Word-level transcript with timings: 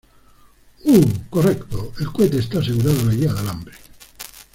Uh, 0.85 1.29
correcto. 1.29 1.93
El 1.99 2.11
cohete 2.11 2.39
esta 2.39 2.57
asegurado 2.57 3.01
a 3.01 3.03
la 3.03 3.13
guia 3.13 3.31
de 3.31 3.39
alambre. 3.39 3.77